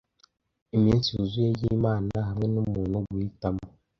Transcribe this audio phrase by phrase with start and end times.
[0.75, 3.61] Iminsi yuzuye yimana- Hamwe numuntu, guhitamo,